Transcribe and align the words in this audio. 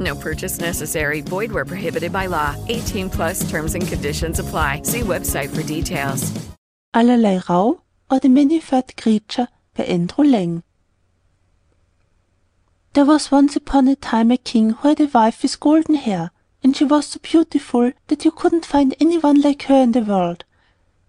No 0.00 0.14
purchase 0.16 0.58
necessary. 0.58 1.20
Void 1.20 1.52
where 1.52 1.66
prohibited 1.66 2.10
by 2.10 2.26
law. 2.26 2.56
18 2.68 3.10
plus 3.10 3.48
terms 3.50 3.74
and 3.74 3.86
conditions 3.86 4.38
apply. 4.38 4.80
See 4.82 5.00
website 5.00 5.50
for 5.50 5.62
details. 5.62 6.32
Allerleirauh 6.94 7.80
or 8.10 8.18
The 8.18 8.28
Many-Furred 8.28 8.96
Creature 8.96 9.48
by 9.76 9.84
Andrew 9.84 10.24
Lang. 10.24 10.62
There 12.94 13.04
was 13.04 13.30
once 13.30 13.54
upon 13.54 13.86
a 13.86 13.94
time 13.94 14.32
a 14.32 14.36
king 14.36 14.70
who 14.70 14.88
had 14.88 15.00
a 15.00 15.06
wife 15.06 15.42
with 15.42 15.60
golden 15.60 15.94
hair, 15.94 16.32
and 16.64 16.74
she 16.74 16.84
was 16.84 17.06
so 17.06 17.20
beautiful 17.22 17.92
that 18.08 18.24
you 18.24 18.32
couldn't 18.32 18.66
find 18.66 18.96
any 18.98 19.18
one 19.18 19.40
like 19.40 19.62
her 19.64 19.82
in 19.82 19.92
the 19.92 20.00
world. 20.00 20.44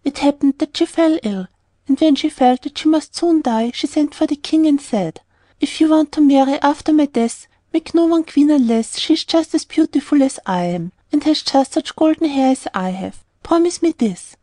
It 0.03 0.19
happened 0.19 0.59
that 0.59 0.77
she 0.77 0.85
fell 0.85 1.17
ill, 1.23 1.47
and 1.87 1.99
when 1.99 2.15
she 2.15 2.29
felt 2.29 2.61
that 2.63 2.77
she 2.77 2.89
must 2.89 3.15
soon 3.15 3.41
die, 3.41 3.71
she 3.73 3.87
sent 3.87 4.13
for 4.13 4.27
the 4.27 4.35
king 4.35 4.67
and 4.67 4.79
said, 4.79 5.21
"If 5.59 5.81
you 5.81 5.89
want 5.89 6.11
to 6.11 6.21
marry 6.21 6.59
after 6.61 6.93
my 6.93 7.07
death, 7.07 7.47
make 7.73 7.93
no 7.93 8.05
one 8.05 8.23
queen 8.23 8.49
unless 8.51 8.99
she 8.99 9.13
is 9.13 9.23
just 9.23 9.55
as 9.55 9.65
beautiful 9.65 10.21
as 10.21 10.39
I 10.45 10.63
am, 10.63 10.91
and 11.11 11.23
has 11.23 11.41
just 11.41 11.73
such 11.73 11.95
golden 11.95 12.27
hair 12.27 12.51
as 12.51 12.67
I 12.73 12.89
have. 12.89 13.23
Promise 13.43 13.81
me 13.81 13.93
this." 13.97 14.35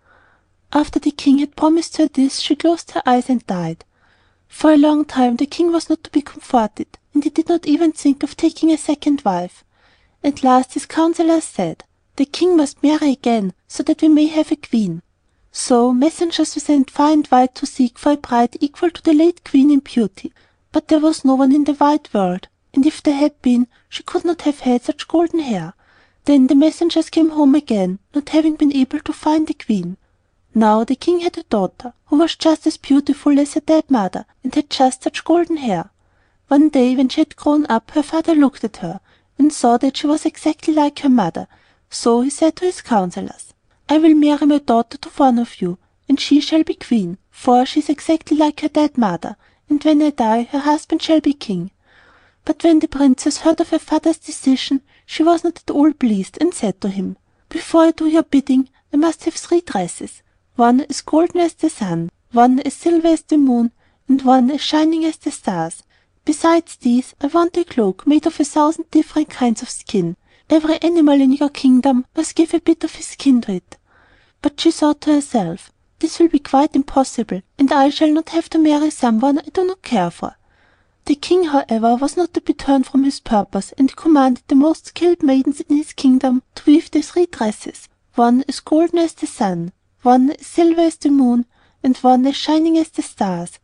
After 0.73 0.99
the 0.99 1.11
king 1.11 1.39
had 1.39 1.57
promised 1.57 1.97
her 1.97 2.09
this, 2.09 2.41
she 2.41 2.57
closed 2.57 2.91
her 2.93 3.03
eyes 3.07 3.29
and 3.29 3.47
died. 3.47 3.85
For 4.49 4.73
a 4.73 4.79
long 4.79 5.05
time 5.05 5.37
the 5.37 5.47
king 5.47 5.73
was 5.73 5.89
not 5.91 6.05
to 6.05 6.11
be 6.11 6.23
comforted, 6.23 6.99
and 7.13 7.23
he 7.23 7.31
did 7.31 7.49
not 7.49 7.67
even 7.67 7.93
think 7.93 8.23
of 8.23 8.37
taking 8.37 8.71
a 8.71 8.79
second 8.79 9.23
wife. 9.23 9.65
At 10.25 10.43
last 10.43 10.75
his 10.75 10.87
councillors 10.87 11.45
said, 11.45 11.85
"The 12.17 12.25
king 12.25 12.57
must 12.57 12.83
marry 12.83 13.13
again, 13.13 13.53
so 13.67 13.83
that 13.85 14.03
we 14.03 14.09
may 14.09 14.27
have 14.27 14.51
a 14.51 14.57
queen." 14.57 15.03
So 15.53 15.93
messengers 15.93 16.55
were 16.55 16.61
sent 16.61 16.91
far 16.91 17.13
and 17.13 17.29
wide 17.31 17.55
to 17.57 17.67
seek 17.67 17.99
for 17.99 18.13
a 18.13 18.17
bride 18.17 18.57
equal 18.61 18.91
to 18.91 19.03
the 19.03 19.15
late 19.15 19.45
queen 19.45 19.71
in 19.71 19.81
beauty, 19.81 20.33
but 20.73 20.89
there 20.89 21.01
was 21.01 21.25
no 21.25 21.35
one 21.35 21.55
in 21.55 21.65
the 21.65 21.75
wide 21.75 22.09
world, 22.13 22.49
and 22.79 22.87
if 22.87 23.03
there 23.03 23.17
had 23.17 23.43
been, 23.43 23.67
she 23.89 24.05
could 24.05 24.25
not 24.25 24.43
have 24.43 24.61
had 24.61 24.83
such 24.83 25.09
golden 25.09 25.41
hair. 25.41 25.75
Then 26.27 26.47
the 26.47 26.55
messengers 26.55 27.11
came 27.11 27.31
home 27.31 27.57
again, 27.57 27.99
not 28.15 28.29
having 28.29 28.55
been 28.55 28.73
able 28.73 29.01
to 29.01 29.13
find 29.13 29.49
the 29.49 29.55
queen. 29.55 29.97
Now 30.55 30.85
the 30.85 30.95
king 30.95 31.19
had 31.21 31.37
a 31.37 31.43
daughter, 31.43 31.93
who 32.07 32.19
was 32.19 32.37
just 32.37 32.69
as 32.69 32.77
beautiful 32.77 33.41
as 33.41 33.55
her 33.55 33.61
dead 33.61 33.91
mother, 33.91 34.27
and 34.45 34.55
had 34.55 34.71
just 34.71 35.03
such 35.03 35.25
golden 35.25 35.57
hair. 35.57 35.91
One 36.47 36.69
day 36.69 36.95
when 36.95 37.09
she 37.09 37.21
had 37.21 37.35
grown 37.35 37.67
up, 37.67 37.91
her 37.97 38.03
father 38.05 38.37
looked 38.37 38.63
at 38.63 38.77
her, 38.77 39.01
and 39.39 39.53
saw 39.53 39.77
that 39.79 39.97
she 39.97 40.07
was 40.07 40.25
exactly 40.25 40.73
like 40.73 41.01
her 41.01 41.09
mother, 41.09 41.49
so 41.91 42.21
he 42.21 42.31
said 42.31 42.55
to 42.57 42.65
his 42.65 42.81
councillors, 42.81 43.55
"I 43.89 43.99
will 43.99 44.15
marry 44.15 44.47
my 44.47 44.59
daughter 44.59 44.99
to 44.99 45.09
one 45.17 45.41
of 45.41 45.61
you, 45.61 45.79
and 46.09 46.21
she 46.21 46.39
shall 46.41 46.63
be 46.63 46.75
queen, 46.75 47.19
for 47.29 47.67
she 47.67 47.81
is 47.81 47.89
exactly 47.89 48.37
like 48.37 48.61
her 48.61 48.69
dead 48.69 48.97
mother, 48.97 49.35
and 49.69 49.83
when 49.83 50.01
I 50.01 50.11
die 50.11 50.45
her 50.53 50.61
husband 50.61 51.03
shall 51.03 51.21
be 51.21 51.33
king." 51.33 51.73
But 52.49 52.65
when 52.65 52.79
the 52.79 52.89
princess 52.89 53.37
heard 53.37 53.61
of 53.61 53.69
her 53.69 53.79
father's 53.79 54.17
decision, 54.17 54.81
she 55.05 55.23
was 55.23 55.45
not 55.45 55.59
at 55.59 55.71
all 55.71 55.93
pleased, 55.93 56.39
and 56.41 56.55
said 56.55 56.81
to 56.81 56.89
him, 56.89 57.19
"Before 57.51 57.83
I 57.83 57.91
do 57.91 58.07
your 58.07 58.23
bidding 58.23 58.71
I 58.91 58.97
must 58.97 59.25
have 59.27 59.35
three 59.35 59.61
dresses, 59.61 60.23
one 60.57 60.81
as 60.89 61.03
golden 61.03 61.43
as 61.43 61.53
the 61.53 61.69
sun, 61.69 62.11
one 62.33 62.61
as 62.61 62.73
silver 62.73 63.09
as 63.09 63.21
the 63.21 63.37
moon, 63.37 63.73
and 64.09 64.23
one 64.23 64.51
as 64.51 64.63
shining 64.63 65.05
as 65.05 65.19
the 65.19 65.31
stars. 65.31 65.83
Besides 66.25 66.77
these, 66.77 67.15
I 67.21 67.27
want 67.27 67.59
a 67.59 67.65
cloak 67.65 68.07
made 68.07 68.25
of 68.27 68.41
a 68.41 68.45
thousand 68.47 68.91
different 68.91 69.29
kinds 69.29 69.61
of 69.61 69.69
skin. 69.69 70.17
Every 70.49 70.81
animal 70.81 71.21
in 71.21 71.33
your 71.33 71.51
kingdom 71.51 72.07
must 72.17 72.35
give 72.35 72.55
a 72.55 72.61
bit 72.61 72.83
of 72.83 72.95
his 72.95 73.09
skin 73.09 73.43
to 73.43 73.53
it." 73.53 73.77
But 74.41 74.59
she 74.59 74.71
thought 74.71 75.03
to 75.03 75.13
herself, 75.13 75.71
"This 75.99 76.19
will 76.19 76.29
be 76.29 76.39
quite 76.39 76.75
impossible, 76.75 77.43
and 77.59 77.71
I 77.71 77.91
shall 77.91 78.11
not 78.11 78.31
have 78.31 78.49
to 78.49 78.59
marry 78.59 78.89
some 78.89 79.21
one 79.21 79.39
I 79.39 79.51
do 79.53 79.67
not 79.67 79.83
care 79.83 80.11
for." 80.11 80.35
The 81.09 81.15
king, 81.15 81.45
however, 81.45 81.97
was 81.97 82.19
not 82.19 82.35
to 82.35 82.41
be 82.43 82.53
turned 82.53 82.87
from 82.87 83.05
his 83.05 83.19
purpose, 83.19 83.73
and 83.79 83.89
he 83.89 83.97
commanded 83.97 84.45
the 84.47 84.55
most 84.55 84.89
skilled 84.89 85.23
maidens 85.23 85.63
in 85.63 85.75
his 85.75 85.95
kingdom 85.95 86.43
to 86.55 86.63
weave 86.67 86.91
the 86.91 87.01
three 87.01 87.25
dresses, 87.25 87.89
one 88.15 88.45
as 88.47 88.61
golden 88.61 88.99
as 88.99 89.15
the 89.15 89.27
sun, 89.27 89.73
one 90.03 90.33
as 90.33 90.47
silver 90.47 90.83
as 90.83 90.97
the 90.99 91.09
moon, 91.09 91.47
and 91.83 91.97
one 91.97 92.27
as 92.27 92.37
shining 92.37 92.77
as 92.77 92.91
the 92.91 93.01
stars. 93.01 93.59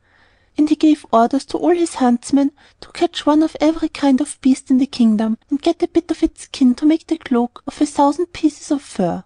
And 0.57 0.71
he 0.71 0.75
gave 0.75 1.05
orders 1.13 1.45
to 1.45 1.59
all 1.59 1.75
his 1.75 1.97
huntsmen 1.97 2.53
to 2.81 2.91
catch 2.93 3.27
one 3.27 3.43
of 3.43 3.59
every 3.61 3.91
kind 3.91 4.23
of 4.23 4.41
beast 4.41 4.71
in 4.71 4.79
the 4.79 4.87
kingdom, 4.87 5.37
and 5.51 5.61
get 5.61 5.83
a 5.83 5.89
bit 5.89 6.11
of 6.11 6.23
its 6.23 6.45
skin 6.45 6.75
to 6.77 6.87
make 6.87 7.09
the 7.09 7.19
cloak 7.19 7.63
of 7.67 7.79
a 7.79 7.85
thousand 7.85 8.33
pieces 8.33 8.71
of 8.71 8.81
fur. 8.81 9.23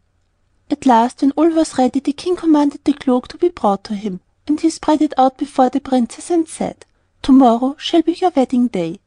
At 0.69 0.87
last, 0.87 1.23
when 1.23 1.31
all 1.37 1.51
was 1.51 1.79
ready, 1.79 2.01
the 2.01 2.13
king 2.13 2.35
commanded 2.35 2.85
the 2.85 2.95
cloak 2.95 3.29
to 3.29 3.39
be 3.39 3.51
brought 3.51 3.85
to 3.85 3.95
him, 3.95 4.23
and 4.49 4.61
he 4.61 4.71
spread 4.71 5.03
it 5.03 5.15
out 5.17 5.39
before 5.39 5.71
the 5.71 5.81
princess 5.81 6.31
and 6.31 6.49
said, 6.49 6.85
"To 7.29 7.33
morrow 7.35 7.77
shall 7.79 8.01
be 8.01 8.15
your 8.15 8.31
wedding 8.35 8.69
day." 8.69 9.01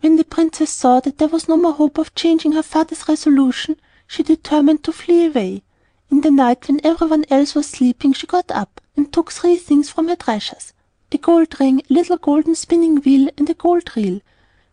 When 0.00 0.14
the 0.14 0.22
princess 0.22 0.70
saw 0.70 1.00
that 1.00 1.18
there 1.18 1.26
was 1.26 1.48
no 1.48 1.56
more 1.56 1.72
hope 1.72 1.98
of 1.98 2.14
changing 2.14 2.52
her 2.52 2.62
father's 2.62 3.08
resolution, 3.08 3.80
she 4.06 4.22
determined 4.22 4.84
to 4.84 4.92
flee 4.92 5.26
away. 5.26 5.64
In 6.08 6.20
the 6.20 6.30
night, 6.30 6.68
when 6.68 6.80
every 6.86 7.08
one 7.08 7.24
else 7.30 7.56
was 7.56 7.66
sleeping, 7.66 8.12
she 8.12 8.28
got 8.28 8.48
up, 8.52 8.80
and 8.96 9.12
took 9.12 9.32
three 9.32 9.56
things 9.56 9.90
from 9.90 10.06
her 10.06 10.14
treasures 10.14 10.72
a 11.10 11.18
gold 11.18 11.58
ring, 11.58 11.80
a 11.90 11.92
little 11.92 12.16
golden 12.16 12.54
spinning 12.54 12.98
wheel, 13.00 13.28
and 13.36 13.50
a 13.50 13.54
gold 13.54 13.96
reel. 13.96 14.20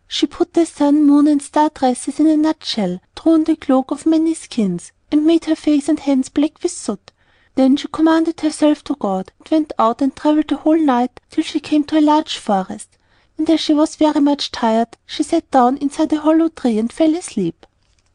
She 0.06 0.28
put 0.28 0.54
the 0.54 0.64
sun, 0.64 1.04
moon, 1.04 1.26
and 1.26 1.42
star 1.42 1.70
dresses 1.70 2.20
in 2.20 2.28
a 2.28 2.36
nutshell, 2.36 3.00
drew 3.16 3.32
on 3.32 3.42
the 3.42 3.56
cloak 3.56 3.90
of 3.90 4.06
many 4.06 4.34
skins, 4.34 4.92
and 5.10 5.26
made 5.26 5.46
her 5.46 5.56
face 5.56 5.88
and 5.88 5.98
hands 5.98 6.28
black 6.28 6.62
with 6.62 6.70
soot. 6.70 7.10
Then 7.54 7.76
she 7.76 7.88
commended 7.88 8.40
herself 8.40 8.82
to 8.84 8.94
God, 8.94 9.30
and 9.38 9.48
went 9.50 9.72
out 9.78 10.00
and 10.00 10.16
travelled 10.16 10.48
the 10.48 10.56
whole 10.56 10.78
night 10.78 11.20
till 11.30 11.44
she 11.44 11.60
came 11.60 11.84
to 11.84 11.98
a 11.98 12.00
large 12.00 12.38
forest, 12.38 12.96
and 13.36 13.48
as 13.50 13.60
she 13.60 13.74
was 13.74 13.96
very 13.96 14.20
much 14.20 14.50
tired, 14.50 14.96
she 15.04 15.22
sat 15.22 15.50
down 15.50 15.76
inside 15.76 16.12
a 16.14 16.20
hollow 16.20 16.48
tree 16.48 16.78
and 16.78 16.90
fell 16.90 17.14
asleep. 17.14 17.66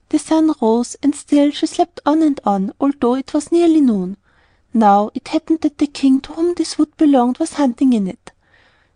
The 0.10 0.18
sun 0.18 0.56
rose, 0.62 0.96
and 1.04 1.14
still 1.14 1.52
she 1.52 1.68
slept 1.68 2.00
on 2.04 2.24
and 2.24 2.40
on, 2.46 2.74
although 2.80 3.14
it 3.14 3.34
was 3.34 3.52
nearly 3.52 3.82
noon. 3.82 4.18
Now 4.74 5.12
it 5.14 5.28
happened 5.28 5.62
that 5.62 5.78
the 5.78 5.88
king 5.88 6.20
to 6.22 6.34
whom 6.34 6.56
this 6.56 6.78
wood 6.78 6.96
belonged 6.98 7.38
was 7.38 7.54
hunting 7.54 7.94
in 7.94 8.08
it. 8.08 8.32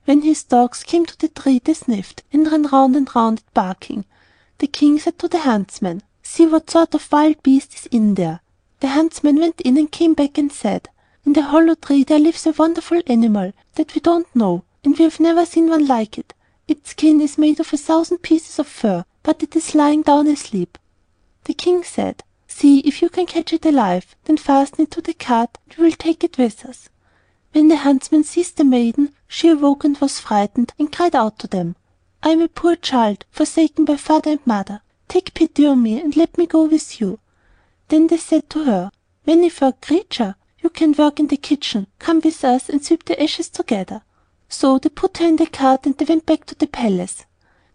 When 0.05 0.23
his 0.23 0.43
dogs 0.43 0.83
came 0.83 1.05
to 1.05 1.17
the 1.19 1.27
tree 1.27 1.61
they 1.63 1.75
sniffed, 1.75 2.23
and 2.33 2.51
ran 2.51 2.63
round 2.63 2.95
and 2.95 3.15
round 3.15 3.39
it 3.39 3.53
barking. 3.53 4.05
The 4.57 4.67
king 4.67 4.97
said 4.97 5.19
to 5.19 5.27
the 5.27 5.39
huntsman, 5.39 6.01
"See 6.23 6.47
what 6.47 6.71
sort 6.71 6.95
of 6.95 7.11
wild 7.11 7.43
beast 7.43 7.75
is 7.75 7.85
in 7.91 8.15
there." 8.15 8.41
The 8.81 8.87
huntsman 8.87 9.35
went 9.35 9.61
in 9.61 9.77
and 9.77 9.91
came 9.91 10.15
back 10.15 10.39
and 10.39 10.51
said, 10.51 10.89
"In 11.23 11.33
the 11.33 11.43
hollow 11.43 11.75
tree 11.75 12.03
there 12.03 12.17
lives 12.17 12.47
a 12.47 12.51
wonderful 12.51 12.99
animal 13.05 13.53
that 13.75 13.93
we 13.93 14.01
don't 14.01 14.35
know, 14.35 14.63
and 14.83 14.97
we 14.97 15.03
have 15.03 15.19
never 15.19 15.45
seen 15.45 15.69
one 15.69 15.85
like 15.85 16.17
it. 16.17 16.33
Its 16.67 16.89
skin 16.89 17.21
is 17.21 17.37
made 17.37 17.59
of 17.59 17.71
a 17.71 17.77
thousand 17.77 18.23
pieces 18.23 18.57
of 18.57 18.65
fur, 18.65 19.05
but 19.21 19.43
it 19.43 19.55
is 19.55 19.75
lying 19.75 20.01
down 20.01 20.25
asleep." 20.25 20.79
The 21.43 21.53
king 21.53 21.83
said. 21.83 22.23
See 22.47 22.79
if 22.79 23.03
you 23.03 23.09
can 23.09 23.27
catch 23.27 23.53
it 23.53 23.67
alive, 23.67 24.15
then 24.25 24.37
fasten 24.37 24.81
it 24.85 24.91
to 24.91 25.01
the 25.01 25.13
cart 25.13 25.59
and 25.63 25.75
we 25.77 25.83
will 25.83 25.91
take 26.07 26.23
it 26.23 26.39
with 26.39 26.65
us." 26.65 26.89
When 27.51 27.67
the 27.67 27.77
huntsman 27.77 28.23
seized 28.23 28.57
the 28.57 28.63
maiden, 28.63 29.13
she 29.27 29.49
awoke 29.49 29.83
and 29.83 29.95
was 29.99 30.19
frightened, 30.19 30.73
and 30.79 30.91
cried 30.91 31.15
out 31.15 31.37
to 31.37 31.47
them, 31.47 31.75
"I 32.23 32.29
am 32.31 32.41
a 32.41 32.47
poor 32.47 32.75
child, 32.75 33.25
forsaken 33.29 33.85
by 33.85 33.97
father 33.97 34.31
and 34.31 34.47
mother. 34.47 34.81
Take 35.07 35.35
pity 35.35 35.67
on 35.67 35.83
me 35.83 35.99
and 36.01 36.17
let 36.17 36.35
me 36.39 36.47
go 36.47 36.63
with 36.63 36.99
you." 36.99 37.19
Then 37.91 38.07
they 38.07 38.15
said 38.15 38.49
to 38.51 38.63
her, 38.63 38.89
"Many 39.25 39.49
furred 39.49 39.81
Creature, 39.81 40.35
you 40.63 40.69
can 40.69 40.93
work 40.93 41.19
in 41.19 41.27
the 41.27 41.35
kitchen. 41.35 41.87
Come 41.99 42.21
with 42.23 42.41
us 42.45 42.69
and 42.69 42.81
sweep 42.81 43.03
the 43.03 43.21
ashes 43.21 43.49
together." 43.49 44.03
So 44.47 44.79
they 44.79 44.87
put 44.87 45.17
her 45.17 45.25
in 45.25 45.35
the 45.35 45.45
cart 45.45 45.85
and 45.85 45.97
they 45.97 46.05
went 46.05 46.25
back 46.25 46.45
to 46.45 46.55
the 46.55 46.67
palace. 46.67 47.25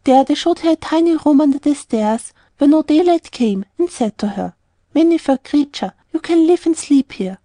There 0.05 0.25
they 0.25 0.35
showed 0.35 0.61
her 0.61 0.71
a 0.71 0.77
tiny 0.77 1.17
room 1.17 1.43
under 1.43 1.59
the 1.59 1.75
stairs, 1.75 2.33
where 2.57 2.71
no 2.71 2.81
daylight 2.83 3.31
came, 3.31 3.67
and 3.77 3.91
said 3.91 4.17
to 4.17 4.29
her. 4.29 4.55
Many 4.95 5.19
furred 5.19 5.45
Creature, 5.45 5.93
you 6.15 6.21
can 6.21 6.47
live 6.47 6.65
and 6.65 6.79
sleep 6.79 7.13
here." 7.13 7.37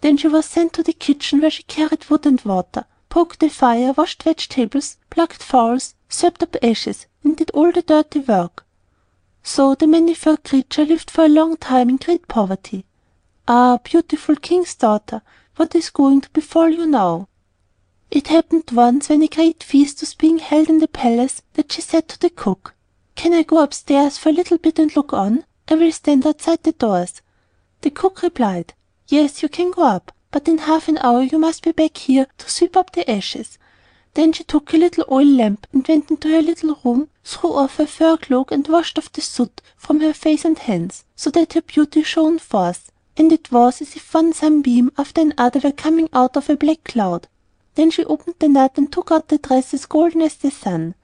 Then 0.00 0.16
she 0.18 0.28
was 0.28 0.46
sent 0.46 0.74
to 0.74 0.84
the 0.84 0.92
kitchen, 0.92 1.40
where 1.40 1.50
she 1.50 1.64
carried 1.64 2.08
wood 2.08 2.26
and 2.26 2.40
water, 2.42 2.84
poked 3.08 3.40
the 3.40 3.48
fire, 3.48 3.92
washed 3.92 4.22
vegetables, 4.22 4.98
plucked 5.10 5.42
fowls, 5.42 5.96
swept 6.08 6.44
up 6.44 6.54
ashes, 6.62 7.06
and 7.24 7.36
did 7.36 7.50
all 7.50 7.72
the 7.72 7.82
dirty 7.82 8.20
work. 8.20 8.64
So 9.50 9.74
the 9.74 9.86
Many 9.86 10.12
furred 10.12 10.44
Creature 10.44 10.84
lived 10.84 11.10
for 11.10 11.24
a 11.24 11.28
long 11.40 11.56
time 11.56 11.88
in 11.88 11.96
great 11.96 12.28
poverty. 12.28 12.84
Ah, 13.48 13.78
beautiful 13.82 14.36
King's 14.36 14.74
daughter, 14.74 15.22
what 15.56 15.74
is 15.74 15.88
going 15.88 16.20
to 16.20 16.30
befall 16.30 16.68
you 16.68 16.86
now? 16.86 17.28
It 18.10 18.28
happened 18.28 18.70
once, 18.72 19.08
when 19.08 19.22
a 19.22 19.26
great 19.26 19.62
feast 19.62 20.00
was 20.00 20.12
being 20.12 20.38
held 20.38 20.68
in 20.68 20.80
the 20.80 20.86
palace, 20.86 21.40
that 21.54 21.72
she 21.72 21.80
said 21.80 22.08
to 22.08 22.20
the 22.20 22.28
cook, 22.28 22.74
"Can 23.14 23.32
I 23.32 23.42
go 23.42 23.62
upstairs 23.62 24.18
for 24.18 24.28
a 24.28 24.38
little 24.40 24.58
bit 24.58 24.78
and 24.78 24.94
look 24.94 25.14
on? 25.14 25.46
I 25.66 25.76
will 25.76 25.92
stand 25.92 26.26
outside 26.26 26.62
the 26.62 26.72
doors." 26.72 27.22
The 27.80 27.90
cook 27.90 28.20
replied, 28.20 28.74
"Yes, 29.06 29.42
you 29.42 29.48
can 29.48 29.70
go 29.70 29.84
up, 29.84 30.12
but 30.30 30.46
in 30.46 30.58
half 30.58 30.88
an 30.88 30.98
hour 30.98 31.22
you 31.22 31.38
must 31.38 31.62
be 31.62 31.72
back 31.72 31.96
here 31.96 32.26
to 32.36 32.50
sweep 32.50 32.76
up 32.76 32.92
the 32.92 33.10
ashes." 33.10 33.56
Then 34.18 34.32
she 34.32 34.42
took 34.42 34.74
a 34.74 34.76
little 34.76 35.04
oil 35.12 35.28
lamp 35.28 35.68
and 35.72 35.86
went 35.86 36.10
into 36.10 36.28
her 36.28 36.42
little 36.42 36.76
room, 36.84 37.08
threw 37.22 37.52
off 37.52 37.76
her 37.76 37.86
fur 37.86 38.16
cloak, 38.16 38.50
and 38.50 38.66
washed 38.66 38.98
off 38.98 39.12
the 39.12 39.20
soot 39.20 39.62
from 39.76 40.00
her 40.00 40.12
face 40.12 40.44
and 40.44 40.58
hands, 40.58 41.04
so 41.14 41.30
that 41.30 41.52
her 41.52 41.62
beauty 41.62 42.02
shone 42.02 42.40
forth, 42.40 42.90
and 43.16 43.30
it 43.30 43.52
was 43.52 43.80
as 43.80 43.94
if 43.94 44.12
one 44.12 44.32
sunbeam 44.32 44.90
after 44.98 45.20
another 45.20 45.60
were 45.62 45.70
coming 45.70 46.08
out 46.12 46.36
of 46.36 46.50
a 46.50 46.56
black 46.56 46.82
cloud. 46.82 47.28
Then 47.76 47.92
she 47.92 48.04
opened 48.06 48.34
the 48.40 48.48
nut 48.48 48.72
and 48.74 48.90
took 48.90 49.12
out 49.12 49.28
the 49.28 49.38
dress 49.38 49.72
as 49.72 49.86
golden 49.86 50.22
as 50.22 50.34
the 50.34 50.50
sun. 50.50 50.96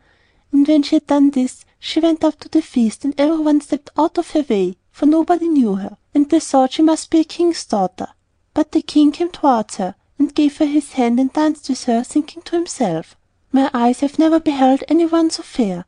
And 0.50 0.66
when 0.66 0.82
she 0.82 0.96
had 0.96 1.06
done 1.06 1.30
this, 1.30 1.64
she 1.78 2.00
went 2.00 2.24
up 2.24 2.40
to 2.40 2.48
the 2.48 2.62
feast, 2.62 3.04
and 3.04 3.14
every 3.16 3.38
one 3.38 3.60
stepped 3.60 3.90
out 3.96 4.18
of 4.18 4.32
her 4.32 4.44
way, 4.50 4.76
for 4.90 5.06
nobody 5.06 5.46
knew 5.46 5.76
her, 5.76 5.98
and 6.16 6.28
they 6.28 6.40
thought 6.40 6.72
she 6.72 6.82
must 6.82 7.10
be 7.10 7.20
a 7.20 7.24
king's 7.24 7.64
daughter. 7.64 8.08
But 8.54 8.72
the 8.72 8.82
king 8.82 9.12
came 9.12 9.30
towards 9.30 9.76
her, 9.76 9.94
and 10.18 10.34
gave 10.34 10.58
her 10.58 10.66
his 10.66 10.92
hand 10.92 11.18
and 11.18 11.32
danced 11.32 11.68
with 11.68 11.84
her, 11.84 12.02
thinking 12.04 12.42
to 12.42 12.56
himself, 12.56 13.16
"My 13.52 13.70
eyes 13.74 14.00
have 14.00 14.18
never 14.18 14.38
beheld 14.40 14.84
any 14.88 15.06
one 15.06 15.30
so 15.30 15.42
fair." 15.42 15.86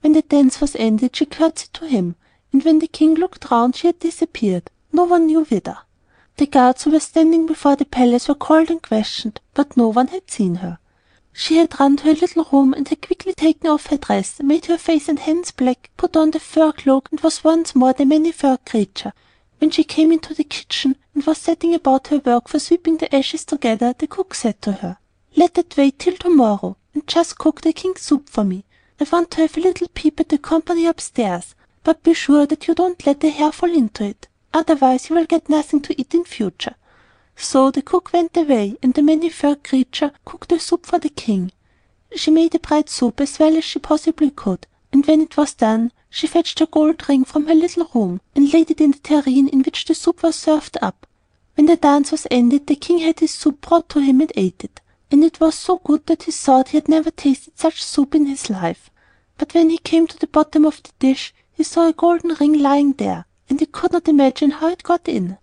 When 0.00 0.12
the 0.12 0.22
dance 0.22 0.60
was 0.60 0.76
ended, 0.76 1.16
she 1.16 1.26
curtsied 1.26 1.72
to 1.74 1.86
him, 1.86 2.16
and 2.52 2.62
when 2.62 2.78
the 2.78 2.86
king 2.86 3.14
looked 3.14 3.50
round 3.50 3.76
she 3.76 3.88
had 3.88 3.98
disappeared, 3.98 4.70
no 4.92 5.04
one 5.04 5.26
knew 5.26 5.44
whither. 5.44 5.78
The 6.36 6.46
guards 6.46 6.84
who 6.84 6.90
were 6.90 7.00
standing 7.00 7.46
before 7.46 7.76
the 7.76 7.84
palace 7.86 8.28
were 8.28 8.34
called 8.34 8.70
and 8.70 8.82
questioned, 8.82 9.40
but 9.54 9.76
no 9.76 9.88
one 9.88 10.08
had 10.08 10.30
seen 10.30 10.56
her. 10.56 10.78
She 11.32 11.56
had 11.56 11.78
run 11.80 11.96
to 11.98 12.04
her 12.04 12.14
little 12.14 12.46
room 12.52 12.72
and 12.72 12.88
had 12.88 13.02
quickly 13.02 13.34
taken 13.34 13.68
off 13.68 13.86
her 13.86 13.98
dress, 13.98 14.40
made 14.40 14.66
her 14.66 14.78
face 14.78 15.08
and 15.08 15.18
hands 15.18 15.50
black, 15.50 15.90
put 15.96 16.16
on 16.16 16.30
the 16.30 16.40
fur 16.40 16.72
cloak, 16.72 17.08
and 17.10 17.20
was 17.20 17.44
once 17.44 17.74
more 17.74 17.92
the 17.92 18.06
Many 18.06 18.32
furred 18.32 18.64
Creature. 18.64 19.12
When 19.58 19.70
she 19.70 19.84
came 19.84 20.12
into 20.12 20.34
the 20.34 20.44
kitchen 20.44 20.96
and 21.16 21.24
was 21.24 21.38
setting 21.38 21.72
about 21.72 22.08
her 22.08 22.18
work 22.18 22.46
for 22.46 22.58
sweeping 22.58 22.98
the 22.98 23.16
ashes 23.16 23.42
together, 23.46 23.94
the 23.98 24.06
cook 24.06 24.34
said 24.34 24.60
to 24.60 24.72
her, 24.72 24.98
"Let 25.34 25.54
that 25.54 25.74
wait 25.74 25.98
till 25.98 26.14
to 26.18 26.28
morrow, 26.28 26.76
and 26.92 27.06
just 27.06 27.38
cook 27.38 27.62
the 27.62 27.72
king's 27.72 28.02
soup 28.02 28.28
for 28.28 28.44
me. 28.44 28.64
I 29.00 29.06
want 29.10 29.30
to 29.30 29.40
have 29.40 29.56
a 29.56 29.60
little 29.60 29.88
peep 29.88 30.20
at 30.20 30.28
the 30.28 30.36
company 30.36 30.84
upstairs, 30.84 31.54
but 31.82 32.02
be 32.02 32.12
sure 32.12 32.44
that 32.44 32.68
you 32.68 32.74
don't 32.74 33.06
let 33.06 33.24
a 33.24 33.30
hair 33.30 33.50
fall 33.50 33.74
into 33.74 34.04
it, 34.04 34.28
otherwise 34.52 35.08
you 35.08 35.16
will 35.16 35.24
get 35.24 35.48
nothing 35.48 35.80
to 35.80 35.98
eat 35.98 36.12
in 36.14 36.24
future." 36.24 36.74
So 37.34 37.70
the 37.70 37.80
cook 37.80 38.12
went 38.12 38.36
away, 38.36 38.76
and 38.82 38.92
the 38.92 39.00
Many 39.00 39.30
furred 39.30 39.64
Creature 39.64 40.12
cooked 40.26 40.50
the 40.50 40.60
soup 40.60 40.84
for 40.84 40.98
the 40.98 41.08
king. 41.24 41.50
She 42.14 42.30
made 42.30 42.54
a 42.54 42.58
bright 42.58 42.90
soup 42.90 43.22
as 43.22 43.38
well 43.38 43.56
as 43.56 43.64
she 43.64 43.78
possibly 43.78 44.30
could, 44.42 44.66
and 44.92 45.06
when 45.06 45.22
it 45.22 45.34
was 45.38 45.54
done 45.54 45.92
she 46.08 46.26
fetched 46.28 46.60
her 46.60 46.66
gold 46.66 47.08
ring 47.08 47.24
from 47.24 47.46
her 47.46 47.54
little 47.54 47.90
room, 47.94 48.20
and 48.36 48.52
laid 48.52 48.70
it 48.70 48.80
in 48.80 48.92
the 48.92 48.98
tureen 48.98 49.48
in 49.48 49.62
which 49.62 49.84
the 49.86 49.94
soup 49.94 50.22
was 50.22 50.36
served 50.36 50.78
up. 50.80 51.06
When 51.56 51.66
the 51.66 51.76
dance 51.76 52.12
was 52.12 52.26
ended, 52.30 52.66
the 52.66 52.76
king 52.76 52.98
had 52.98 53.20
his 53.20 53.32
soup 53.32 53.60
brought 53.62 53.88
to 53.88 54.00
him 54.00 54.20
and 54.20 54.30
ate 54.36 54.62
it, 54.62 54.80
and 55.10 55.24
it 55.24 55.40
was 55.40 55.54
so 55.56 55.78
good 55.78 56.06
that 56.06 56.22
he 56.22 56.30
thought 56.32 56.68
he 56.68 56.76
had 56.76 56.88
never 56.88 57.10
tasted 57.10 57.58
such 57.58 57.82
soup 57.82 58.14
in 58.14 58.26
his 58.26 58.48
life. 58.48 58.90
But 59.38 59.52
when 59.52 59.70
he 59.70 59.78
came 59.78 60.06
to 60.06 60.18
the 60.18 60.26
bottom 60.26 60.64
of 60.64 60.82
the 60.82 60.92
dish 60.98 61.34
he 61.52 61.64
saw 61.64 61.88
a 61.88 61.92
golden 61.92 62.34
ring 62.34 62.58
lying 62.58 62.92
there, 62.92 63.24
and 63.48 63.58
he 63.58 63.66
could 63.66 63.92
not 63.92 64.08
imagine 64.08 64.50
how 64.50 64.68
it 64.68 64.82
got 64.82 65.08
in. 65.08 65.38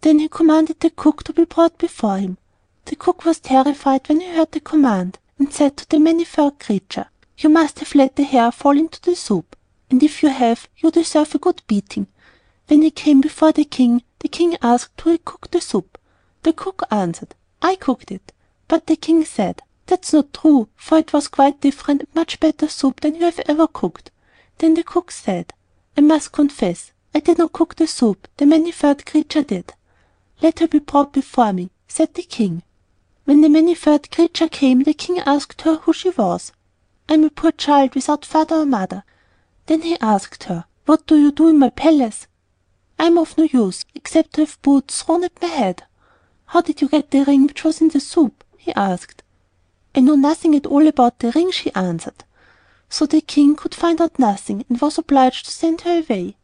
Then 0.00 0.18
he 0.18 0.28
commanded 0.28 0.80
the 0.80 0.90
cook 0.90 1.22
to 1.24 1.32
be 1.32 1.44
brought 1.44 1.78
before 1.78 2.18
him. 2.18 2.38
The 2.86 2.96
cook 2.96 3.24
was 3.24 3.38
terrified 3.38 4.08
when 4.08 4.20
he 4.20 4.30
heard 4.30 4.50
the 4.52 4.60
command, 4.60 5.18
and 5.38 5.52
said 5.52 5.76
to 5.76 5.88
the 5.88 5.98
Many 6.00 6.24
furred 6.24 6.58
Creature, 6.58 7.06
"You 7.38 7.50
must 7.50 7.78
have 7.80 7.94
let 7.94 8.16
the 8.16 8.24
hair 8.24 8.50
fall 8.50 8.76
into 8.76 9.00
the 9.00 9.14
soup, 9.14 9.54
and 9.92 10.02
if 10.02 10.22
you 10.22 10.30
have 10.30 10.70
you 10.78 10.90
deserve 10.90 11.34
a 11.34 11.38
good 11.38 11.60
beating." 11.66 12.06
When 12.66 12.80
he 12.80 12.90
came 12.90 13.20
before 13.20 13.52
the 13.52 13.66
king, 13.66 14.02
the 14.20 14.28
king 14.28 14.56
asked 14.62 14.98
who 15.02 15.10
had 15.10 15.26
cooked 15.26 15.52
the 15.52 15.60
soup. 15.60 15.98
The 16.44 16.54
cook 16.54 16.82
answered, 16.90 17.34
"I 17.60 17.74
cooked 17.74 18.10
it." 18.10 18.32
But 18.68 18.86
the 18.86 18.96
king 18.96 19.22
said, 19.26 19.60
"That's 19.84 20.14
not 20.14 20.32
true, 20.32 20.68
for 20.76 20.96
it 20.96 21.12
was 21.12 21.28
quite 21.28 21.60
different 21.60 22.00
and 22.00 22.14
much 22.14 22.40
better 22.40 22.68
soup 22.68 23.00
than 23.00 23.16
you 23.16 23.26
have 23.26 23.40
ever 23.40 23.66
cooked." 23.66 24.10
Then 24.56 24.72
the 24.72 24.82
cook 24.82 25.10
said, 25.10 25.52
"I 25.94 26.00
must 26.00 26.32
confess 26.32 26.92
I 27.14 27.20
did 27.20 27.36
not 27.36 27.52
cook 27.52 27.74
the 27.76 27.86
soup, 27.86 28.28
the 28.38 28.46
Many 28.46 28.70
furred 28.72 29.04
Creature 29.04 29.42
did." 29.42 29.74
"Let 30.40 30.60
her 30.60 30.68
be 30.68 30.78
brought 30.78 31.12
before 31.12 31.52
me," 31.52 31.70
said 31.86 32.14
the 32.14 32.22
king. 32.22 32.62
When 33.26 33.42
the 33.42 33.50
Many 33.50 33.74
furred 33.74 34.10
Creature 34.10 34.48
came, 34.48 34.84
the 34.84 34.94
king 34.94 35.18
asked 35.18 35.60
her 35.66 35.76
who 35.82 35.92
she 35.92 36.08
was. 36.08 36.50
"I 37.10 37.12
am 37.12 37.24
a 37.24 37.28
poor 37.28 37.52
child 37.52 37.94
without 37.94 38.24
father 38.24 38.56
or 38.56 38.64
mother." 38.64 39.04
Then 39.66 39.82
he 39.82 39.96
asked 40.00 40.42
her, 40.44 40.64
"What 40.86 41.06
do 41.06 41.16
you 41.16 41.30
do 41.30 41.46
in 41.46 41.60
my 41.60 41.70
palace?" 41.70 42.26
"I 42.98 43.06
am 43.06 43.16
of 43.16 43.38
no 43.38 43.44
use, 43.44 43.84
except 43.94 44.32
to 44.34 44.40
have 44.40 44.60
boots 44.60 45.02
thrown 45.02 45.22
at 45.22 45.40
my 45.40 45.46
head." 45.46 45.84
"How 46.46 46.62
did 46.62 46.80
you 46.80 46.88
get 46.88 47.12
the 47.12 47.22
ring 47.24 47.46
which 47.46 47.62
was 47.62 47.80
in 47.80 47.88
the 47.90 48.00
soup?" 48.00 48.42
he 48.58 48.72
asked. 48.74 49.22
"I 49.94 50.00
know 50.00 50.16
nothing 50.16 50.56
at 50.56 50.66
all 50.66 50.88
about 50.88 51.20
the 51.20 51.30
ring," 51.30 51.52
she 51.52 51.72
answered. 51.74 52.24
So 52.88 53.06
the 53.06 53.20
king 53.20 53.54
could 53.54 53.74
find 53.76 54.00
out 54.00 54.18
nothing, 54.18 54.64
and 54.68 54.80
was 54.80 54.98
obliged 54.98 55.44
to 55.44 55.52
send 55.52 55.82
her 55.82 55.98
away. 56.00 56.36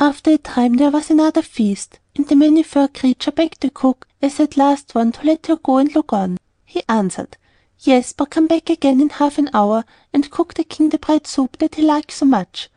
After 0.00 0.32
a 0.32 0.38
time 0.38 0.74
there 0.74 0.90
was 0.90 1.08
another 1.08 1.42
feast, 1.42 2.00
and 2.16 2.26
the 2.26 2.34
Many 2.34 2.64
furred 2.64 2.94
Creature 2.94 3.30
begged 3.32 3.60
the 3.60 3.70
cook, 3.70 4.08
as 4.20 4.38
the 4.38 4.48
last 4.56 4.96
one, 4.96 5.12
to 5.12 5.24
let 5.24 5.46
her 5.46 5.56
go 5.56 5.76
and 5.76 5.94
look 5.94 6.12
on. 6.12 6.36
He 6.64 6.82
answered, 6.88 7.36
"Yes, 7.82 8.12
but 8.12 8.28
come 8.28 8.46
back 8.46 8.68
again 8.68 9.00
in 9.00 9.08
half 9.08 9.38
an 9.38 9.48
hour, 9.54 9.84
and 10.12 10.30
cook 10.30 10.52
the 10.52 10.64
king 10.64 10.90
the 10.90 10.98
bread 10.98 11.26
soup 11.26 11.56
that 11.58 11.76
he 11.76 11.82
likes 11.82 12.16
so 12.16 12.26
much." 12.26 12.68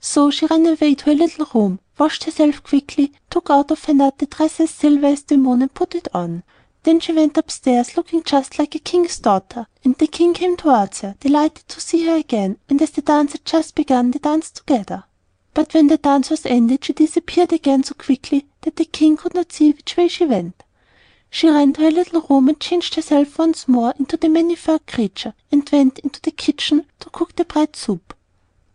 So 0.00 0.30
she 0.30 0.46
ran 0.46 0.66
away 0.66 0.94
to 0.94 1.04
her 1.04 1.14
little 1.14 1.46
room, 1.52 1.80
washed 1.98 2.24
herself 2.24 2.62
quickly, 2.62 3.12
took 3.28 3.50
out 3.50 3.70
of 3.70 3.84
her 3.84 3.92
nut 3.92 4.22
a 4.22 4.26
dress 4.26 4.58
as 4.60 4.70
silver 4.70 5.06
as 5.06 5.22
the 5.22 5.36
moon, 5.36 5.60
and 5.60 5.74
put 5.74 5.94
it 5.94 6.08
on. 6.14 6.44
Then 6.84 7.00
she 7.00 7.12
went 7.12 7.36
upstairs, 7.36 7.94
looking 7.96 8.22
just 8.22 8.58
like 8.58 8.74
a 8.74 8.78
king's 8.78 9.18
daughter, 9.18 9.66
and 9.84 9.94
the 9.96 10.06
king 10.06 10.32
came 10.32 10.56
towards 10.56 11.00
her, 11.02 11.16
delighted 11.20 11.68
to 11.68 11.80
see 11.82 12.06
her 12.06 12.16
again, 12.16 12.56
and 12.70 12.80
as 12.80 12.92
the 12.92 13.02
dance 13.02 13.32
had 13.32 13.44
just 13.44 13.74
begun 13.74 14.12
they 14.12 14.18
danced 14.18 14.56
together. 14.56 15.04
But 15.52 15.74
when 15.74 15.88
the 15.88 15.98
dance 15.98 16.30
was 16.30 16.46
ended 16.46 16.84
she 16.84 16.94
disappeared 16.94 17.52
again 17.52 17.82
so 17.82 17.94
quickly 17.94 18.46
that 18.62 18.76
the 18.76 18.86
king 18.86 19.18
could 19.18 19.34
not 19.34 19.52
see 19.52 19.72
which 19.72 19.96
way 19.98 20.08
she 20.08 20.24
went. 20.24 20.62
She 21.30 21.48
ran 21.48 21.74
to 21.74 21.82
her 21.82 21.90
little 21.90 22.22
room 22.22 22.48
and 22.48 22.58
changed 22.58 22.94
herself 22.94 23.38
once 23.38 23.68
more 23.68 23.92
into 23.98 24.16
the 24.16 24.30
Many 24.30 24.54
furred 24.54 24.86
Creature, 24.86 25.34
and 25.52 25.68
went 25.70 25.98
into 25.98 26.22
the 26.22 26.30
kitchen 26.30 26.86
to 27.00 27.10
cook 27.10 27.36
the 27.36 27.44
bread 27.44 27.76
soup. 27.76 28.14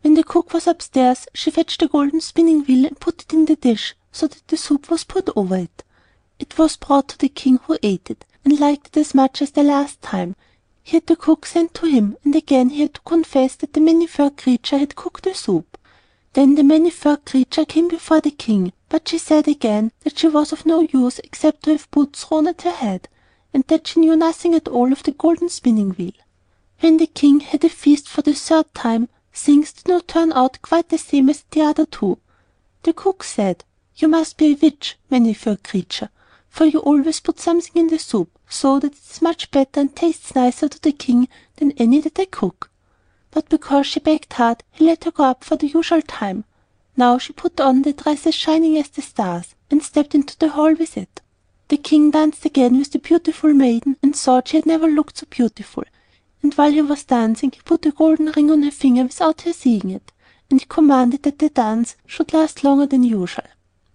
When 0.02 0.14
the 0.14 0.24
cook 0.24 0.54
was 0.54 0.68
upstairs 0.68 1.28
she 1.34 1.50
fetched 1.50 1.80
the 1.80 1.88
golden 1.88 2.22
spinning 2.22 2.64
wheel 2.64 2.86
and 2.86 3.00
put 3.00 3.24
it 3.24 3.34
in 3.34 3.46
the 3.46 3.56
dish, 3.56 3.96
so 4.12 4.28
that 4.28 4.48
the 4.48 4.58
soup 4.58 4.92
was 4.92 5.04
poured 5.04 5.30
over 5.36 5.56
it. 5.58 5.84
It 6.38 6.58
was 6.58 6.78
brought 6.78 7.08
to 7.10 7.18
the 7.18 7.30
king, 7.30 7.58
who 7.64 7.80
ate 7.82 8.12
it, 8.12 8.24
and 8.46 8.60
liked 8.60 8.88
it 8.88 8.98
as 9.00 9.16
much 9.16 9.42
as 9.42 9.52
the 9.52 9.64
last 9.64 10.02
time. 10.04 10.36
He 10.84 10.98
had 10.98 11.08
the 11.08 11.16
cook 11.16 11.48
sent 11.48 11.74
to 11.76 11.88
him, 11.88 12.18
and 12.24 12.36
again 12.36 12.70
he 12.70 12.82
had 12.82 12.94
to 12.94 13.02
confess 13.02 13.56
that 13.56 13.74
the 13.74 13.82
Many 13.82 14.06
furred 14.06 14.38
Creature 14.38 14.78
had 14.78 14.96
cooked 14.96 15.24
the 15.24 15.34
soup. 15.34 15.78
Then 16.34 16.54
the 16.56 16.64
Many 16.64 16.92
furred 16.92 17.26
Creature 17.26 17.66
came 17.66 17.88
before 17.88 18.22
the 18.22 18.32
king, 18.32 18.74
but 18.94 19.10
she 19.10 19.18
said 19.18 19.48
again 19.48 19.92
that 20.02 20.20
she 20.20 20.28
was 20.28 20.52
of 20.52 20.68
no 20.68 20.82
use 20.82 21.18
except 21.24 21.64
to 21.64 21.72
have 21.72 21.90
boots 21.90 22.24
thrown 22.24 22.46
at 22.46 22.62
her 22.62 22.78
head, 22.86 23.10
and 23.52 23.64
that 23.64 23.88
she 23.88 24.00
knew 24.00 24.16
nothing 24.16 24.54
at 24.54 24.68
all 24.68 24.92
of 24.92 25.02
the 25.02 25.12
golden 25.12 25.50
spinning 25.50 25.90
wheel. 25.94 26.14
When 26.80 26.98
the 26.98 27.08
king 27.08 27.40
had 27.40 27.64
a 27.66 27.70
feast 27.70 28.08
for 28.08 28.22
the 28.22 28.36
third 28.36 28.72
time, 28.76 29.10
things 29.34 29.74
did 29.74 29.88
not 29.88 30.08
turn 30.08 30.32
out 30.34 30.62
quite 30.62 30.90
the 30.90 31.00
same 31.00 31.28
as 31.32 31.44
the 31.50 31.62
other 31.62 31.88
two. 31.88 32.20
The 32.84 32.94
cook 32.94 33.24
said, 33.24 33.64
"You 33.96 34.10
must 34.10 34.38
be 34.38 34.52
a 34.52 34.60
witch, 34.62 34.96
Many 35.10 35.34
furred 35.34 35.64
Creature, 35.64 36.10
for 36.48 36.66
you 36.66 36.78
always 36.78 37.20
put 37.20 37.40
something 37.40 37.74
in 37.74 37.88
the 37.88 37.98
soup, 37.98 38.30
so 38.48 38.80
that 38.80 38.92
it 38.92 39.10
is 39.10 39.24
much 39.24 39.50
better 39.50 39.80
and 39.80 39.96
tastes 39.96 40.36
nicer 40.36 40.70
to 40.70 40.80
the 40.80 40.92
king 40.92 41.28
than 41.56 41.72
any 41.80 42.00
that 42.02 42.20
I 42.20 42.26
cook." 42.26 42.70
But 43.32 43.50
because 43.50 43.88
she 43.88 44.00
begged 44.00 44.34
hard, 44.34 44.62
he 44.70 44.86
let 44.86 45.06
her 45.06 45.12
go 45.12 45.24
up 45.24 45.44
for 45.44 45.56
the 45.56 45.68
usual 45.80 46.04
time. 46.04 46.46
Now 46.96 47.18
she 47.18 47.34
put 47.34 47.60
on 47.60 47.82
the 47.82 47.94
dress 47.94 48.28
as 48.28 48.36
shining 48.36 48.78
as 48.78 48.90
the 48.90 49.02
stars, 49.02 49.56
and 49.72 49.82
stepped 49.82 50.14
into 50.14 50.38
the 50.38 50.50
hall 50.50 50.74
with 50.76 50.98
it. 50.98 51.22
The 51.70 51.78
king 51.78 52.12
danced 52.12 52.46
again 52.46 52.78
with 52.78 52.92
the 52.92 53.00
beautiful 53.00 53.54
maiden, 53.54 53.98
and 54.04 54.16
thought 54.16 54.50
she 54.50 54.58
had 54.58 54.66
never 54.66 54.88
looked 54.88 55.18
so 55.18 55.26
beautiful. 55.30 55.84
And 56.44 56.54
while 56.54 56.72
he 56.72 56.82
was 56.82 57.04
dancing 57.04 57.52
he 57.52 57.62
put 57.62 57.86
a 57.86 57.92
golden 57.92 58.32
ring 58.36 58.52
on 58.52 58.64
her 58.64 58.72
finger 58.72 59.04
without 59.04 59.42
her 59.42 59.54
seeing 59.54 59.90
it, 59.90 60.12
and 60.52 60.60
he 60.60 60.68
commanded 60.68 61.24
that 61.24 61.40
the 61.40 61.50
dance 61.50 61.96
should 62.06 62.34
last 62.34 62.64
longer 62.64 62.86
than 62.86 63.04
usual. 63.04 63.48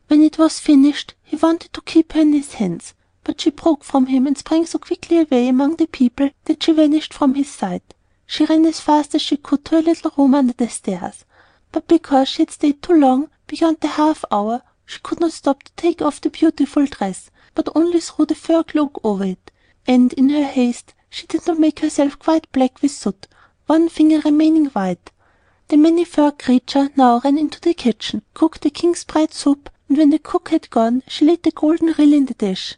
When 0.09 0.23
it 0.23 0.39
was 0.39 0.59
finished 0.59 1.15
he 1.23 1.37
wanted 1.37 1.73
to 1.75 1.83
keep 1.83 2.15
her 2.15 2.23
in 2.23 2.33
his 2.33 2.55
hands, 2.55 2.95
but 3.23 3.41
she 3.41 3.51
broke 3.51 3.85
from 3.85 4.07
him 4.07 4.27
and 4.27 4.37
sprang 4.37 4.67
so 4.67 4.79
quickly 4.79 5.19
away 5.21 5.47
among 5.47 5.77
the 5.77 5.87
people 5.87 6.31
that 6.47 6.63
she 6.63 6.73
vanished 6.73 7.15
from 7.15 7.35
his 7.35 7.49
sight. 7.49 7.95
She 8.27 8.45
ran 8.47 8.67
as 8.67 8.81
fast 8.81 9.15
as 9.15 9.23
she 9.23 9.37
could 9.37 9.65
to 9.67 9.77
her 9.77 9.83
little 9.83 10.13
room 10.17 10.35
under 10.35 10.55
the 10.55 10.69
stairs, 10.69 11.25
but 11.73 11.87
because 11.89 12.29
she 12.29 12.43
had 12.43 12.51
stayed 12.51 12.83
too 12.83 12.95
long, 12.95 13.29
beyond 13.47 13.79
the 13.81 13.89
half 13.89 14.25
hour, 14.31 14.63
she 14.87 14.99
could 15.03 15.21
not 15.21 15.33
stop 15.33 15.63
to 15.63 15.73
take 15.73 16.01
off 16.01 16.21
the 16.21 16.31
beautiful 16.31 16.87
dress, 16.87 17.31
but 17.55 17.69
only 17.75 18.01
threw 18.01 18.25
the 18.25 18.35
fur 18.35 18.63
cloak 18.63 18.99
over 19.05 19.25
it, 19.25 19.51
and 19.87 20.13
in 20.15 20.29
her 20.31 20.45
haste 20.45 20.95
she 21.11 21.27
did 21.27 21.47
not 21.47 21.59
make 21.59 21.81
herself 21.81 22.19
quite 22.19 22.51
black 22.53 22.81
with 22.81 22.91
soot, 22.91 23.27
one 23.67 23.89
finger 23.89 24.21
remaining 24.25 24.67
white. 24.67 25.11
The 25.69 25.77
Many 25.77 26.05
furred 26.05 26.39
Creature 26.39 26.91
now 26.97 27.21
ran 27.23 27.37
into 27.37 27.61
the 27.61 27.75
kitchen, 27.75 28.23
cooked 28.33 28.63
the 28.63 28.71
King's 28.71 29.05
bread 29.05 29.35
soup, 29.35 29.69
and 29.89 29.99
when 29.99 30.11
the 30.11 30.19
cook 30.19 30.49
had 30.49 30.71
gone 30.71 31.03
she 31.07 31.27
laid 31.27 31.43
the 31.43 31.51
golden 31.51 31.93
reel 31.99 32.15
in 32.15 32.25
the 32.25 32.35
dish. 32.35 32.77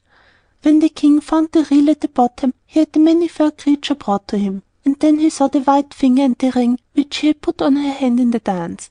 When 0.62 0.80
the 0.80 0.88
King 0.88 1.20
found 1.20 1.52
the 1.52 1.66
reel 1.70 1.90
at 1.90 2.00
the 2.00 2.08
bottom 2.08 2.52
he 2.66 2.80
had 2.80 2.92
the 2.92 2.98
Many 2.98 3.28
furred 3.28 3.58
Creature 3.58 3.94
brought 3.94 4.26
to 4.28 4.38
him, 4.38 4.62
and 4.84 4.98
then 5.00 5.18
he 5.18 5.30
saw 5.30 5.48
the 5.48 5.60
white 5.60 5.92
finger 5.92 6.22
and 6.22 6.36
the 6.38 6.50
ring 6.50 6.78
which 6.94 7.14
she 7.14 7.26
had 7.28 7.40
put 7.42 7.60
on 7.60 7.76
her 7.76 7.92
hand 7.92 8.18
in 8.20 8.30
the 8.30 8.38
dance. 8.38 8.90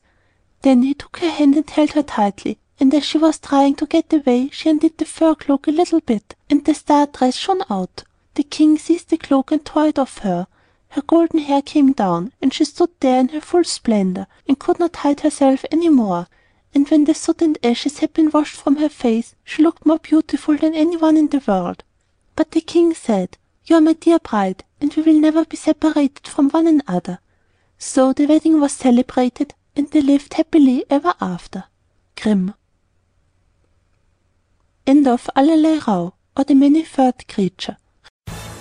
Then 0.62 0.84
he 0.84 0.94
took 0.94 1.18
her 1.18 1.30
hand 1.30 1.56
and 1.56 1.70
held 1.70 1.92
her 1.92 2.04
tightly, 2.04 2.58
and 2.80 2.94
as 2.94 3.06
she 3.06 3.18
was 3.18 3.40
trying 3.40 3.76
to 3.76 3.86
get 3.86 4.12
away 4.14 4.50
she 4.52 4.70
undid 4.70 4.98
the 4.98 5.06
fur 5.06 5.36
cloak 5.36 5.68
a 5.68 5.72
little 5.72 6.02
bit, 6.02 6.36
and 6.50 6.64
the 6.64 6.74
star 6.74 7.08
dress 7.08 7.36
shone 7.36 7.64
out. 7.70 8.04
The 8.36 8.44
King 8.44 8.78
seized 8.78 9.10
the 9.10 9.18
cloak 9.18 9.52
and 9.52 9.66
tore 9.66 9.88
it 9.88 10.00
off 10.00 10.20
her. 10.20 10.48
Her 10.90 11.02
golden 11.02 11.40
hair 11.40 11.62
came 11.62 11.92
down, 11.92 12.32
and 12.42 12.54
she 12.54 12.66
stood 12.66 12.90
there 13.00 13.20
in 13.20 13.30
her 13.30 13.42
full 13.42 13.64
splendor, 13.64 14.28
and 14.48 14.58
could 14.58 14.80
not 14.80 14.96
hide 14.98 15.20
herself 15.22 15.64
any 15.72 15.90
more. 15.90 16.28
And 16.74 16.88
when 16.90 17.06
the 17.06 17.14
soot 17.14 17.42
and 17.42 17.58
ashes 17.64 18.00
had 18.00 18.14
been 18.14 18.32
washed 18.32 18.56
from 18.56 18.78
her 18.78 18.90
face, 18.90 19.36
she 19.44 19.64
looked 19.64 19.86
more 19.86 20.00
beautiful 20.00 20.56
than 20.56 20.74
any 20.74 20.98
one 20.98 21.18
in 21.18 21.28
the 21.28 21.44
world. 21.48 21.84
But 22.36 22.52
the 22.52 22.62
King 22.62 22.94
said, 22.94 23.38
"You 23.66 23.76
are 23.78 23.82
my 23.82 23.94
dear 23.94 24.20
bride, 24.20 24.64
and 24.82 24.96
we 24.96 25.04
will 25.04 25.20
never 25.20 25.46
be 25.46 25.58
separated 25.58 26.28
from 26.28 26.50
one 26.50 26.68
another." 26.68 27.20
So 27.78 28.14
the 28.14 28.26
wedding 28.26 28.60
was 28.60 28.74
celebrated, 28.74 29.54
and 29.76 29.90
they 29.90 30.02
lived 30.02 30.34
happily 30.34 30.86
ever 30.90 31.14
after. 31.22 31.66
Grimm. 32.16 32.54
End 34.86 35.08
of 35.08 35.30
Allerleirauh, 35.36 36.14
or 36.36 36.44
the 36.44 36.56
Many-Furred 36.56 37.28
Creature. 37.28 37.78